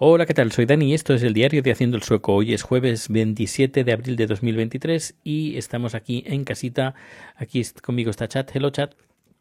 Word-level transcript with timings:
Hola, 0.00 0.26
¿qué 0.26 0.34
tal? 0.34 0.52
Soy 0.52 0.64
Dani 0.64 0.90
y 0.90 0.94
esto 0.94 1.12
es 1.12 1.24
el 1.24 1.34
diario 1.34 1.60
de 1.60 1.72
Haciendo 1.72 1.96
el 1.96 2.04
Sueco. 2.04 2.32
Hoy 2.32 2.54
es 2.54 2.62
jueves 2.62 3.08
27 3.08 3.82
de 3.82 3.92
abril 3.92 4.14
de 4.14 4.28
2023 4.28 5.16
y 5.24 5.56
estamos 5.56 5.96
aquí 5.96 6.22
en 6.24 6.44
casita. 6.44 6.94
Aquí 7.34 7.60
conmigo 7.82 8.08
está 8.08 8.28
Chat. 8.28 8.54
Hello, 8.54 8.70
Chat. 8.70 8.94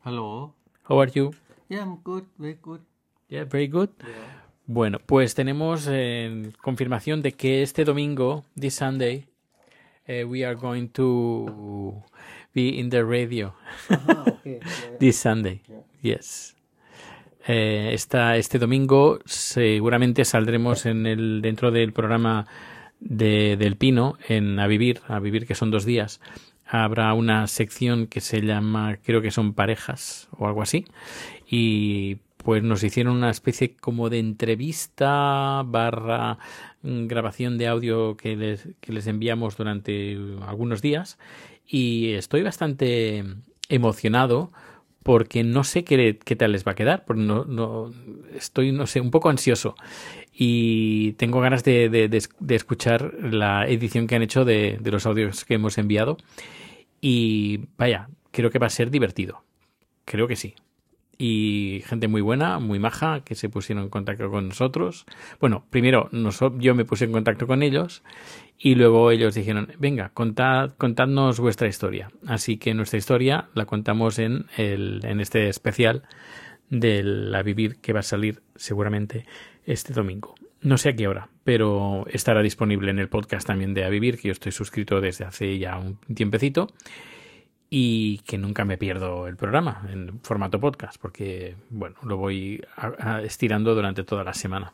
Hello. 0.03 0.55
How 0.89 0.99
are 0.99 1.11
you? 1.11 1.29
Yeah, 1.69 1.81
I'm 1.81 1.99
good, 2.03 2.23
very 2.39 2.57
good. 2.59 2.79
Yeah, 3.29 3.43
very 3.43 3.67
good. 3.67 3.89
Bueno, 4.65 4.97
pues 4.97 5.35
tenemos 5.35 5.87
eh, 5.91 6.51
confirmación 6.59 7.21
de 7.21 7.33
que 7.33 7.61
este 7.61 7.85
domingo, 7.85 8.43
this 8.59 8.73
Sunday, 8.73 9.27
eh, 10.07 10.23
we 10.23 10.43
are 10.43 10.55
going 10.55 10.87
to 10.87 12.03
be 12.55 12.79
in 12.79 12.89
the 12.89 13.03
radio. 13.03 13.53
Okay. 13.91 14.59
yeah. 14.59 14.97
This 14.99 15.19
Sunday. 15.19 15.61
Yes. 16.01 16.56
Eh, 17.47 17.91
esta, 17.93 18.35
este 18.35 18.59
domingo 18.59 19.19
seguramente 19.25 20.25
saldremos 20.25 20.85
en 20.85 21.05
el, 21.05 21.41
dentro 21.41 21.71
del 21.71 21.93
programa 21.93 22.45
de, 22.99 23.55
del 23.55 23.77
Pino 23.77 24.17
en 24.27 24.59
A 24.59 24.67
Vivir, 24.67 24.99
A 25.07 25.19
Vivir 25.19 25.47
que 25.47 25.55
son 25.55 25.71
dos 25.71 25.85
días. 25.85 26.19
Habrá 26.65 27.13
una 27.13 27.47
sección 27.47 28.07
que 28.07 28.19
se 28.19 28.41
llama, 28.41 28.97
creo 29.01 29.21
que 29.21 29.31
son 29.31 29.53
parejas 29.53 30.27
o 30.37 30.45
algo 30.47 30.61
así. 30.61 30.85
Y 31.49 32.17
pues 32.37 32.63
nos 32.63 32.83
hicieron 32.83 33.15
una 33.15 33.29
especie 33.29 33.75
como 33.75 34.09
de 34.09 34.19
entrevista 34.19 35.63
barra 35.65 36.37
mm, 36.81 37.07
grabación 37.07 37.57
de 37.57 37.67
audio 37.67 38.17
que 38.17 38.35
les, 38.35 38.67
que 38.81 38.91
les 38.91 39.07
enviamos 39.07 39.55
durante 39.55 40.17
algunos 40.45 40.81
días. 40.81 41.17
Y 41.65 42.11
estoy 42.13 42.43
bastante 42.43 43.23
emocionado 43.69 44.51
porque 45.07 45.45
no 45.45 45.63
sé 45.63 45.85
qué, 45.85 46.19
tal 46.37 46.51
les 46.51 46.67
va 46.67 46.73
a 46.73 46.75
quedar, 46.75 47.05
porque 47.05 47.21
no, 47.21 47.45
no, 47.45 47.93
estoy, 48.35 48.73
no 48.73 48.85
sé, 48.87 48.99
un 48.99 49.09
poco 49.09 49.29
ansioso 49.29 49.77
y 50.33 51.13
tengo 51.13 51.39
ganas 51.39 51.63
de 51.63 52.27
escuchar 52.49 53.13
la 53.21 53.65
edición 53.69 54.05
que 54.05 54.17
han 54.17 54.21
hecho 54.21 54.43
de, 54.43 54.77
los 54.83 55.05
audios 55.05 55.45
que 55.45 55.53
hemos 55.53 55.77
enviado 55.77 56.17
y 56.99 57.61
vaya, 57.77 58.09
creo 58.31 58.49
que 58.49 58.59
va 58.59 58.67
a 58.67 58.69
ser 58.69 58.91
divertido, 58.91 59.45
creo 60.03 60.27
que 60.27 60.35
sí. 60.35 60.55
Y 61.17 61.83
gente 61.85 62.09
muy 62.09 62.19
buena, 62.19 62.59
muy 62.59 62.77
maja, 62.77 63.21
que 63.21 63.33
se 63.33 63.47
pusieron 63.47 63.85
en 63.85 63.89
contacto 63.89 64.29
con 64.29 64.49
nosotros. 64.49 65.05
Bueno, 65.39 65.65
primero 65.69 66.09
yo 66.59 66.75
me 66.75 66.83
puse 66.83 67.05
en 67.05 67.13
contacto 67.13 67.47
con 67.47 67.63
ellos 67.63 68.03
y 68.59 68.75
luego 68.75 69.11
ellos 69.11 69.35
dijeron, 69.35 69.71
venga, 69.77 70.09
contad, 70.09 70.71
contadnos 70.77 71.39
vuestra 71.39 71.67
historia. 71.67 72.09
Así 72.25 72.57
que 72.57 72.73
nuestra 72.73 72.97
historia 72.97 73.49
la 73.53 73.65
contamos 73.65 74.17
en, 74.19 74.45
el, 74.57 75.01
en 75.03 75.19
este 75.19 75.49
especial 75.49 76.03
de 76.69 77.03
la 77.03 77.43
Vivir 77.43 77.77
que 77.77 77.93
va 77.93 77.99
a 77.99 78.03
salir 78.03 78.41
seguramente 78.55 79.25
este 79.65 79.93
domingo. 79.93 80.35
No 80.61 80.77
sé 80.77 80.89
a 80.89 80.95
qué 80.95 81.07
hora, 81.07 81.29
pero 81.43 82.05
estará 82.09 82.41
disponible 82.41 82.89
en 82.89 82.97
el 82.97 83.09
podcast 83.09 83.45
también 83.45 83.75
de 83.75 83.85
A 83.85 83.89
Vivir, 83.89 84.17
que 84.17 84.29
yo 84.29 84.31
estoy 84.31 84.51
suscrito 84.51 85.01
desde 85.01 85.23
hace 85.23 85.59
ya 85.59 85.77
un 85.77 85.99
tiempecito 86.15 86.67
y 87.69 88.19
que 88.19 88.37
nunca 88.37 88.65
me 88.65 88.77
pierdo 88.77 89.27
el 89.27 89.35
programa 89.35 89.87
en 89.91 90.19
formato 90.21 90.59
podcast, 90.59 90.99
porque, 90.99 91.55
bueno, 91.69 91.95
lo 92.03 92.17
voy 92.17 92.61
estirando 93.23 93.75
durante 93.75 94.03
toda 94.03 94.23
la 94.23 94.33
semana. 94.33 94.73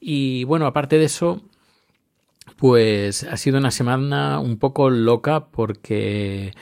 Y 0.00 0.44
bueno, 0.44 0.66
aparte 0.66 0.96
de 0.96 1.04
eso, 1.04 1.42
pues 2.56 3.24
ha 3.24 3.36
sido 3.36 3.58
una 3.58 3.70
semana 3.70 4.38
un 4.38 4.58
poco 4.58 4.90
loca 4.90 5.46
porque 5.46 6.52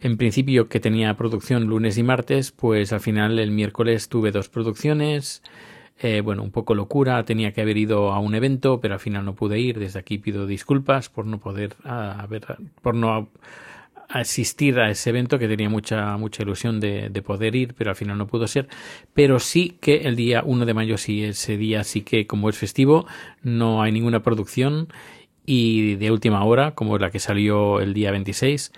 en 0.00 0.16
principio 0.16 0.68
que 0.68 0.80
tenía 0.80 1.16
producción 1.16 1.64
lunes 1.64 1.98
y 1.98 2.02
martes, 2.02 2.52
pues 2.52 2.92
al 2.92 3.00
final 3.00 3.38
el 3.38 3.50
miércoles 3.50 4.08
tuve 4.08 4.30
dos 4.30 4.48
producciones. 4.48 5.42
Eh, 6.00 6.20
bueno, 6.20 6.44
un 6.44 6.52
poco 6.52 6.74
locura, 6.76 7.24
tenía 7.24 7.52
que 7.52 7.60
haber 7.60 7.76
ido 7.76 8.12
a 8.12 8.20
un 8.20 8.36
evento, 8.36 8.80
pero 8.80 8.94
al 8.94 9.00
final 9.00 9.24
no 9.24 9.34
pude 9.34 9.58
ir. 9.58 9.80
Desde 9.80 9.98
aquí 9.98 10.18
pido 10.18 10.46
disculpas 10.46 11.08
por 11.08 11.26
no 11.26 11.40
poder 11.40 11.74
haber, 11.82 12.58
por 12.80 12.94
no 12.94 13.30
asistir 14.08 14.78
a 14.78 14.90
ese 14.90 15.10
evento 15.10 15.38
que 15.38 15.48
tenía 15.48 15.68
mucha 15.68 16.16
mucha 16.16 16.42
ilusión 16.42 16.80
de, 16.80 17.10
de, 17.10 17.22
poder 17.22 17.54
ir, 17.56 17.74
pero 17.74 17.90
al 17.90 17.96
final 17.96 18.16
no 18.16 18.28
pudo 18.28 18.46
ser. 18.46 18.68
Pero 19.12 19.40
sí 19.40 19.76
que 19.80 20.02
el 20.02 20.14
día 20.14 20.42
1 20.46 20.64
de 20.64 20.74
mayo, 20.74 20.96
sí, 20.96 21.24
ese 21.24 21.56
día 21.56 21.82
sí 21.82 22.02
que 22.02 22.28
como 22.28 22.48
es 22.48 22.56
festivo, 22.56 23.06
no 23.42 23.82
hay 23.82 23.90
ninguna 23.90 24.22
producción 24.22 24.88
y 25.50 25.94
de 25.94 26.10
última 26.10 26.44
hora, 26.44 26.74
como 26.74 26.98
la 26.98 27.10
que 27.10 27.20
salió 27.20 27.80
el 27.80 27.94
día 27.94 28.10
26. 28.10 28.70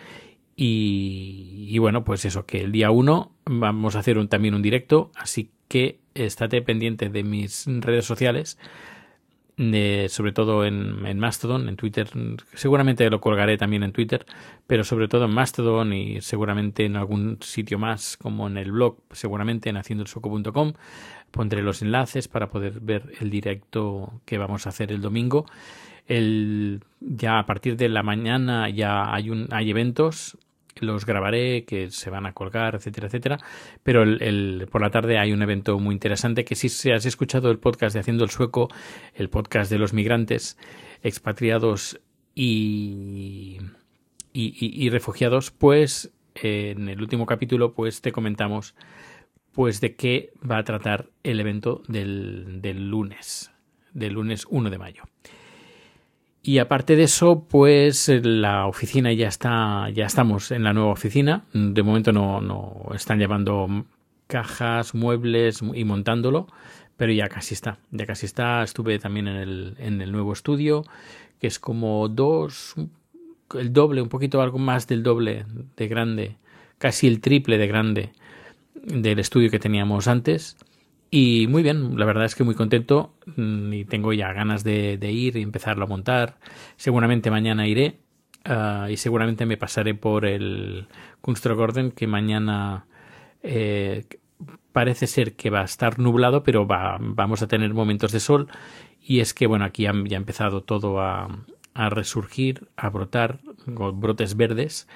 Y, 0.54 1.76
bueno, 1.80 2.04
pues 2.04 2.24
eso, 2.24 2.46
que 2.46 2.60
el 2.60 2.70
día 2.70 2.92
1 2.92 3.32
vamos 3.46 3.96
a 3.96 3.98
hacer 3.98 4.18
un, 4.18 4.28
también 4.28 4.54
un 4.54 4.62
directo, 4.62 5.10
así 5.16 5.50
que 5.66 5.98
estate 6.14 6.62
pendiente 6.62 7.08
de 7.08 7.24
mis 7.24 7.66
redes 7.66 8.04
sociales, 8.04 8.56
de, 9.56 10.06
sobre 10.10 10.30
todo 10.30 10.64
en, 10.64 11.04
en, 11.06 11.18
Mastodon, 11.18 11.68
en 11.68 11.74
Twitter, 11.74 12.08
seguramente 12.54 13.10
lo 13.10 13.20
colgaré 13.20 13.58
también 13.58 13.82
en 13.82 13.90
Twitter, 13.90 14.24
pero 14.68 14.84
sobre 14.84 15.08
todo 15.08 15.24
en 15.24 15.32
Mastodon 15.32 15.92
y 15.92 16.20
seguramente 16.20 16.84
en 16.84 16.94
algún 16.94 17.38
sitio 17.40 17.80
más, 17.80 18.16
como 18.16 18.46
en 18.46 18.56
el 18.56 18.70
blog, 18.70 18.98
seguramente 19.10 19.70
en 19.70 19.76
haciendoelsoco.com, 19.76 20.74
pondré 21.32 21.62
los 21.62 21.82
enlaces 21.82 22.28
para 22.28 22.48
poder 22.48 22.78
ver 22.78 23.10
el 23.20 23.28
directo 23.28 24.20
que 24.24 24.38
vamos 24.38 24.66
a 24.66 24.68
hacer 24.68 24.92
el 24.92 25.00
domingo 25.00 25.46
el, 26.10 26.82
ya 27.00 27.38
a 27.38 27.46
partir 27.46 27.76
de 27.76 27.88
la 27.88 28.02
mañana 28.02 28.68
ya 28.68 29.14
hay, 29.14 29.30
un, 29.30 29.46
hay 29.52 29.70
eventos, 29.70 30.36
los 30.80 31.06
grabaré, 31.06 31.64
que 31.64 31.90
se 31.90 32.10
van 32.10 32.26
a 32.26 32.32
colgar, 32.32 32.74
etcétera, 32.74 33.06
etcétera. 33.06 33.38
Pero 33.84 34.02
el, 34.02 34.66
por 34.70 34.82
la 34.82 34.90
tarde 34.90 35.18
hay 35.18 35.32
un 35.32 35.42
evento 35.42 35.78
muy 35.78 35.94
interesante 35.94 36.44
que 36.44 36.56
si 36.56 36.90
has 36.90 37.06
escuchado 37.06 37.50
el 37.50 37.58
podcast 37.58 37.94
de 37.94 38.00
Haciendo 38.00 38.24
el 38.24 38.30
Sueco, 38.30 38.68
el 39.14 39.30
podcast 39.30 39.70
de 39.70 39.78
los 39.78 39.92
migrantes 39.92 40.58
expatriados 41.02 42.00
y, 42.34 43.58
y 44.32 44.90
refugiados, 44.90 45.52
pues 45.52 46.12
en 46.34 46.88
el 46.88 47.00
último 47.00 47.26
capítulo 47.26 47.72
pues 47.72 48.00
te 48.00 48.12
comentamos 48.12 48.74
pues 49.52 49.80
de 49.80 49.94
qué 49.94 50.32
va 50.48 50.58
a 50.58 50.64
tratar 50.64 51.08
el 51.22 51.38
evento 51.38 51.82
del, 51.86 52.62
del 52.62 52.88
lunes, 52.88 53.52
del 53.92 54.14
lunes 54.14 54.44
1 54.48 54.70
de 54.70 54.78
mayo. 54.78 55.02
Y 56.42 56.58
aparte 56.58 56.96
de 56.96 57.02
eso, 57.02 57.44
pues 57.48 58.08
la 58.08 58.66
oficina 58.66 59.12
ya 59.12 59.28
está, 59.28 59.90
ya 59.90 60.06
estamos 60.06 60.50
en 60.50 60.64
la 60.64 60.72
nueva 60.72 60.92
oficina. 60.92 61.44
De 61.52 61.82
momento 61.82 62.12
no, 62.12 62.40
no 62.40 62.86
están 62.94 63.18
llevando 63.18 63.84
cajas, 64.26 64.94
muebles 64.94 65.60
y 65.74 65.84
montándolo, 65.84 66.46
pero 66.96 67.12
ya 67.12 67.28
casi 67.28 67.52
está, 67.52 67.78
ya 67.90 68.06
casi 68.06 68.24
está. 68.24 68.62
Estuve 68.62 68.98
también 68.98 69.28
en 69.28 69.36
el, 69.36 69.74
en 69.78 70.00
el 70.00 70.12
nuevo 70.12 70.32
estudio, 70.32 70.84
que 71.38 71.46
es 71.46 71.58
como 71.58 72.08
dos, 72.08 72.74
el 73.58 73.72
doble, 73.74 74.00
un 74.00 74.08
poquito 74.08 74.40
algo 74.40 74.58
más 74.58 74.86
del 74.86 75.02
doble 75.02 75.44
de 75.76 75.88
grande, 75.88 76.36
casi 76.78 77.06
el 77.06 77.20
triple 77.20 77.58
de 77.58 77.66
grande 77.66 78.12
del 78.74 79.18
estudio 79.18 79.50
que 79.50 79.58
teníamos 79.58 80.08
antes. 80.08 80.56
Y 81.10 81.46
muy 81.48 81.62
bien, 81.64 81.98
la 81.98 82.04
verdad 82.04 82.24
es 82.24 82.36
que 82.36 82.44
muy 82.44 82.54
contento 82.54 83.14
mm, 83.36 83.72
y 83.72 83.84
tengo 83.84 84.12
ya 84.12 84.32
ganas 84.32 84.62
de, 84.62 84.98
ir 85.02 85.36
y 85.36 85.42
empezarlo 85.42 85.84
a 85.84 85.88
montar. 85.88 86.38
Seguramente 86.76 87.30
mañana 87.30 87.66
iré 87.66 87.98
uh, 88.48 88.88
y 88.88 88.96
seguramente 88.96 89.44
me 89.44 89.56
pasaré 89.56 89.94
por 89.94 90.24
el 90.24 90.86
Kunstgorden 91.20 91.90
que 91.90 92.06
mañana 92.06 92.86
eh, 93.42 94.06
parece 94.72 95.08
ser 95.08 95.34
que 95.34 95.50
va 95.50 95.62
a 95.62 95.64
estar 95.64 95.98
nublado, 95.98 96.44
pero 96.44 96.66
va, 96.66 96.96
vamos 97.00 97.42
a 97.42 97.48
tener 97.48 97.74
momentos 97.74 98.12
de 98.12 98.20
sol. 98.20 98.48
Y 99.02 99.18
es 99.18 99.34
que, 99.34 99.48
bueno, 99.48 99.64
aquí 99.64 99.82
ya, 99.84 99.90
ha 99.90 100.16
empezado 100.16 100.62
todo 100.62 101.00
a, 101.00 101.44
a 101.74 101.90
resurgir, 101.90 102.68
a 102.76 102.88
brotar, 102.88 103.40
brotes 103.66 104.36
verdes 104.36 104.86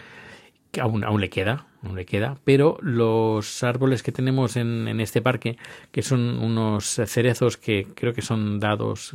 aún, 0.81 1.21
le 1.21 1.31
queda, 1.31 1.67
aún 1.83 1.97
le 1.97 2.07
queda, 2.07 2.39
pero 2.45 2.79
los 2.81 3.63
árboles 3.63 4.03
que 4.03 4.13
tenemos 4.13 4.57
en, 4.57 4.89
en, 4.89 5.01
este 5.01 5.23
parque, 5.23 5.57
que 5.91 6.03
son 6.03 6.39
unos 6.43 7.01
cerezos 7.07 7.57
que 7.57 7.87
creo 7.95 8.13
que 8.13 8.23
son 8.23 8.61
dados, 8.61 9.13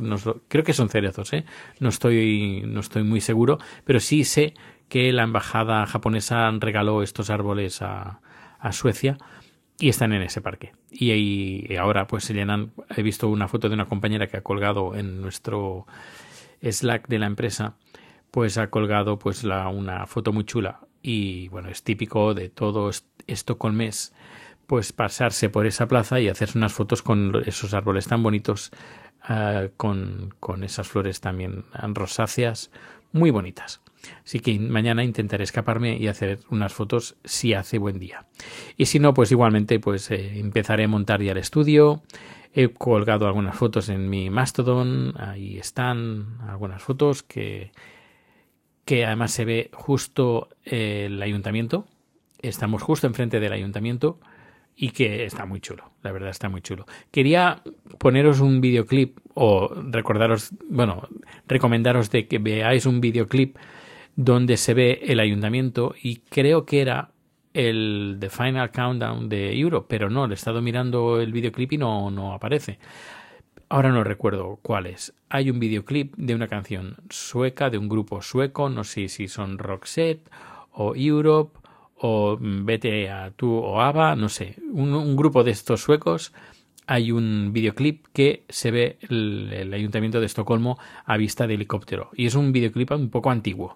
creo 0.48 0.64
que 0.64 0.72
son 0.72 0.88
cerezos, 0.88 1.32
¿eh? 1.32 1.44
no, 1.78 1.88
estoy, 1.88 2.62
no 2.66 2.80
estoy 2.80 3.02
muy 3.02 3.20
seguro, 3.20 3.58
pero 3.84 4.00
sí 4.00 4.24
sé 4.24 4.54
que 4.88 5.12
la 5.12 5.22
embajada 5.22 5.86
japonesa 5.86 6.50
regaló 6.58 7.02
estos 7.02 7.30
árboles 7.30 7.80
a, 7.80 8.20
Suecia 8.72 9.16
y 9.78 9.88
están 9.88 10.12
en 10.12 10.20
ese 10.20 10.42
parque. 10.42 10.74
Y, 10.90 11.12
y, 11.12 11.76
ahora 11.76 12.06
pues 12.06 12.24
se 12.24 12.34
llenan, 12.34 12.72
he 12.94 13.02
visto 13.02 13.26
una 13.28 13.48
foto 13.48 13.68
de 13.68 13.74
una 13.74 13.88
compañera 13.88 14.26
que 14.26 14.36
ha 14.36 14.42
colgado 14.42 14.94
en 14.94 15.22
nuestro 15.22 15.86
Slack 16.60 17.08
de 17.08 17.18
la 17.18 17.26
empresa, 17.26 17.76
pues 18.30 18.58
ha 18.58 18.68
colgado 18.68 19.18
pues 19.18 19.44
la, 19.44 19.68
una 19.68 20.06
foto 20.06 20.32
muy 20.34 20.44
chula 20.44 20.80
y 21.02 21.48
bueno, 21.48 21.68
es 21.68 21.82
típico 21.82 22.34
de 22.34 22.48
todo 22.48 22.90
mes 23.72 24.12
pues 24.66 24.92
pasarse 24.92 25.50
por 25.50 25.66
esa 25.66 25.88
plaza 25.88 26.20
y 26.20 26.28
hacerse 26.28 26.56
unas 26.56 26.72
fotos 26.72 27.02
con 27.02 27.42
esos 27.44 27.74
árboles 27.74 28.06
tan 28.06 28.22
bonitos, 28.22 28.70
uh, 29.28 29.68
con, 29.76 30.32
con 30.38 30.62
esas 30.62 30.86
flores 30.86 31.20
también 31.20 31.64
rosáceas, 31.92 32.70
muy 33.10 33.32
bonitas. 33.32 33.80
Así 34.24 34.38
que 34.38 34.58
mañana 34.60 35.02
intentaré 35.02 35.42
escaparme 35.42 35.96
y 35.96 36.06
hacer 36.06 36.38
unas 36.50 36.72
fotos 36.72 37.16
si 37.24 37.52
hace 37.52 37.78
buen 37.78 37.98
día. 37.98 38.26
Y 38.76 38.86
si 38.86 39.00
no, 39.00 39.12
pues 39.12 39.32
igualmente 39.32 39.80
pues 39.80 40.08
eh, 40.12 40.38
empezaré 40.38 40.84
a 40.84 40.88
montar 40.88 41.20
ya 41.20 41.32
el 41.32 41.38
estudio. 41.38 42.02
He 42.52 42.68
colgado 42.68 43.26
algunas 43.26 43.56
fotos 43.56 43.88
en 43.88 44.08
mi 44.08 44.30
Mastodon. 44.30 45.14
Ahí 45.18 45.58
están 45.58 46.38
algunas 46.48 46.80
fotos 46.80 47.24
que, 47.24 47.72
que 48.90 49.06
además 49.06 49.30
se 49.30 49.44
ve 49.44 49.70
justo 49.72 50.48
el 50.64 51.22
ayuntamiento. 51.22 51.86
Estamos 52.42 52.82
justo 52.82 53.06
enfrente 53.06 53.38
del 53.38 53.52
ayuntamiento 53.52 54.18
y 54.74 54.90
que 54.90 55.24
está 55.24 55.46
muy 55.46 55.60
chulo, 55.60 55.92
la 56.02 56.10
verdad 56.10 56.30
está 56.30 56.48
muy 56.48 56.60
chulo. 56.60 56.86
Quería 57.12 57.62
poneros 57.98 58.40
un 58.40 58.60
videoclip 58.60 59.16
o 59.34 59.72
recordaros, 59.72 60.50
bueno, 60.68 61.06
recomendaros 61.46 62.10
de 62.10 62.26
que 62.26 62.40
veáis 62.40 62.84
un 62.84 63.00
videoclip 63.00 63.58
donde 64.16 64.56
se 64.56 64.74
ve 64.74 64.98
el 65.04 65.20
ayuntamiento 65.20 65.94
y 66.02 66.16
creo 66.28 66.66
que 66.66 66.80
era 66.80 67.12
el 67.54 68.16
The 68.18 68.28
Final 68.28 68.72
Countdown 68.72 69.28
de 69.28 69.56
Europe, 69.56 69.86
pero 69.88 70.10
no, 70.10 70.26
le 70.26 70.34
he 70.34 70.34
estado 70.34 70.60
mirando 70.62 71.20
el 71.20 71.32
videoclip 71.32 71.74
y 71.74 71.78
no, 71.78 72.10
no 72.10 72.32
aparece. 72.32 72.80
Ahora 73.72 73.92
no 73.92 74.02
recuerdo 74.02 74.58
cuál 74.62 74.86
es. 74.86 75.14
Hay 75.28 75.48
un 75.48 75.60
videoclip 75.60 76.16
de 76.16 76.34
una 76.34 76.48
canción 76.48 76.96
sueca, 77.08 77.70
de 77.70 77.78
un 77.78 77.88
grupo 77.88 78.20
sueco, 78.20 78.68
no 78.68 78.82
sé 78.82 79.08
si 79.08 79.28
son 79.28 79.58
Roxette 79.58 80.28
o 80.72 80.96
Europe 80.96 81.56
o 81.94 82.36
Vete 82.40 83.08
a 83.10 83.30
tú 83.30 83.54
o 83.54 83.80
ABBA, 83.80 84.16
no 84.16 84.28
sé, 84.28 84.56
un, 84.72 85.14
grupo 85.14 85.44
de 85.44 85.52
estos 85.52 85.82
suecos 85.82 86.32
hay 86.88 87.12
un 87.12 87.52
videoclip 87.52 88.06
que 88.12 88.42
se 88.48 88.72
ve 88.72 88.98
el, 89.08 89.72
ayuntamiento 89.72 90.18
de 90.18 90.26
Estocolmo 90.26 90.76
a 91.04 91.16
vista 91.16 91.46
de 91.46 91.54
helicóptero. 91.54 92.10
Y 92.16 92.26
es 92.26 92.34
un 92.34 92.50
videoclip 92.50 92.90
un 92.90 93.10
poco 93.10 93.30
antiguo, 93.30 93.74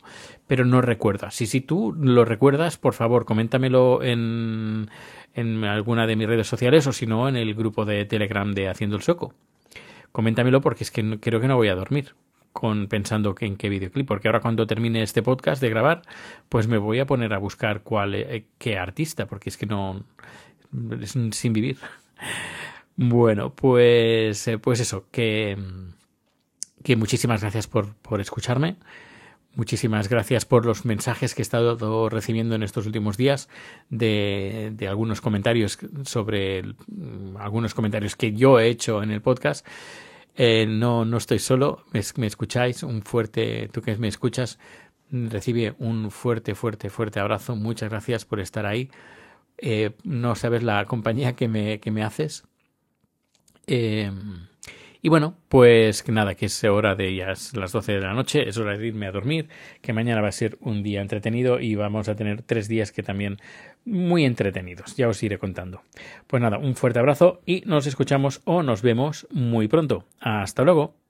pero 0.49 0.65
no 0.65 0.81
recuerdo. 0.81 1.31
Si, 1.31 1.47
si 1.47 1.61
tú 1.61 1.95
lo 1.97 2.25
recuerdas, 2.25 2.79
por 2.79 2.95
favor, 2.95 3.25
coméntamelo 3.25 4.03
en, 4.03 4.91
en 5.35 5.63
alguna 5.63 6.09
de 6.09 6.17
mis 6.17 6.27
redes 6.27 6.49
sociales 6.49 6.85
o 6.89 6.93
si 6.93 7.07
no, 7.07 7.29
en 7.29 7.37
el 7.37 7.55
grupo 7.55 7.85
de 7.85 8.05
Telegram 8.07 8.53
de 8.53 8.69
Haciendo 8.69 8.97
el 8.97 9.03
Soco. 9.03 9.33
Coméntamelo 10.15 10.61
porque 10.61 10.85
es 10.85 10.93
que 10.93 11.19
creo 11.19 11.41
que 11.41 11.49
no 11.49 11.57
voy 11.57 11.67
a 11.67 11.75
dormir 11.75 12.15
con 12.53 12.87
pensando 12.87 13.35
en 13.41 13.57
qué 13.57 13.69
videoclip, 13.69 14.07
porque 14.07 14.29
ahora 14.29 14.39
cuando 14.39 14.65
termine 14.65 15.03
este 15.03 15.25
podcast 15.25 15.61
de 15.61 15.69
grabar, 15.71 16.03
pues 16.49 16.69
me 16.69 16.79
voy 16.79 17.01
a 17.01 17.05
poner 17.05 17.35
a 17.35 17.39
buscar 17.39 17.83
cuál 17.83 18.15
eh, 18.15 18.47
qué 18.59 18.79
artista, 18.79 19.27
porque 19.27 19.51
es 19.51 19.57
que 19.57 19.67
no 19.67 20.05
es 21.01 21.19
sin 21.33 21.53
vivir. 21.53 21.79
Bueno, 22.97 23.53
pues, 23.53 24.47
eh, 24.47 24.59
pues 24.59 24.79
eso, 24.79 25.09
que, 25.11 25.59
que 26.85 26.95
muchísimas 26.95 27.41
gracias 27.41 27.67
por, 27.67 27.93
por 27.97 28.21
escucharme. 28.21 28.77
Muchísimas 29.57 30.09
gracias 30.09 30.45
por 30.45 30.67
los 30.67 30.85
mensajes 30.85 31.35
que 31.35 31.43
he 31.43 31.45
estado 31.45 32.09
recibiendo 32.09 32.57
en 32.57 32.65
estos 32.65 32.87
últimos 32.87 33.17
días 33.17 33.49
de, 33.89 34.73
de 34.75 34.89
algunos 34.89 35.21
comentarios 35.21 35.79
sobre 36.05 36.65
algunos 37.39 37.73
comentarios 37.73 38.17
que 38.17 38.33
yo 38.33 38.59
he 38.59 38.69
hecho 38.69 39.03
en 39.03 39.13
el 39.13 39.23
podcast. 39.23 39.65
Eh, 40.37 40.67
no, 40.67 41.05
no 41.05 41.17
estoy 41.19 41.39
solo, 41.39 41.85
me, 41.93 42.01
me, 42.17 42.27
escucháis, 42.27 42.83
un 42.83 43.03
fuerte, 43.03 43.69
tú 43.73 43.81
que 43.81 43.97
me 43.97 44.09
escuchas, 44.09 44.59
recibe 45.11 45.77
un 45.79 46.11
fuerte, 46.11 46.57
fuerte, 46.57 46.91
fuerte 46.91 47.21
abrazo. 47.21 47.55
Muchas 47.55 47.91
gracias 47.91 48.25
por 48.25 48.41
estar 48.41 48.67
ahí. 48.67 48.91
Eh, 49.59 49.93
no 50.03 50.35
sabes 50.35 50.65
la 50.65 50.85
compañía 50.87 51.37
que 51.37 51.47
me, 51.47 51.79
que 51.79 51.93
me 51.93 52.03
haces. 52.03 52.45
Eh, 53.69 54.11
y 55.05 55.11
bueno, 55.11 55.37
pues 55.51 56.03
que 56.03 56.13
nada, 56.13 56.35
que 56.35 56.47
es 56.47 56.65
hora 56.65 56.95
de 56.95 57.13
las 57.13 57.73
12 57.73 57.93
de 57.93 58.01
la 58.01 58.15
noche, 58.15 58.49
es 58.49 58.57
hora 58.57 58.75
de 58.79 58.87
irme 58.87 59.07
a 59.07 59.13
dormir, 59.13 59.51
que 59.83 59.93
mañana 59.93 60.23
va 60.23 60.29
a 60.29 60.33
ser 60.33 60.57
un 60.63 60.83
día 60.83 61.03
entretenido 61.03 61.61
y 61.61 61.75
vamos 61.75 62.09
a 62.09 62.17
tener 62.17 62.41
tres 62.41 62.69
días 62.69 62.91
que 62.91 63.03
también 63.03 63.37
muy 63.85 64.25
entretenidos, 64.25 64.97
ya 64.97 65.07
os 65.07 65.23
iré 65.23 65.37
contando. 65.37 65.83
Pues 66.27 66.41
nada, 66.41 66.57
un 66.57 66.75
fuerte 66.75 67.01
abrazo 67.01 67.43
y 67.45 67.65
nos 67.67 67.87
escuchamos 67.87 68.41
o 68.47 68.63
nos 68.63 68.81
vemos 68.81 69.27
muy 69.31 69.69
pronto. 69.69 70.07
Hasta 70.21 70.63
luego. 70.63 71.04